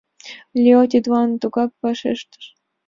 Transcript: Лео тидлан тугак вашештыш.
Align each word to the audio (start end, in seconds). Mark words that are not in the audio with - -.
Лео 0.63 0.81
тидлан 0.91 1.29
тугак 1.41 1.71
вашештыш. 1.81 2.45